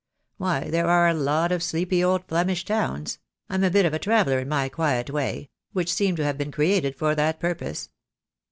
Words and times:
Why, 0.37 0.61
there 0.61 0.87
are 0.87 1.07
a 1.07 1.13
lot 1.13 1.51
of 1.51 1.61
sleepy 1.61 2.03
old 2.03 2.25
Flemish 2.25 2.65
towns— 2.65 3.19
I'm 3.51 3.63
a 3.63 3.69
bit 3.69 3.85
of 3.85 3.93
a 3.93 3.99
traveller 3.99 4.39
in 4.39 4.49
my 4.49 4.67
quiet 4.67 5.11
way 5.11 5.51
—which 5.73 5.93
seem 5.93 6.15
to 6.15 6.23
have 6.23 6.39
been 6.39 6.51
created 6.51 6.95
for 6.95 7.13
that 7.13 7.39
purpose." 7.39 7.89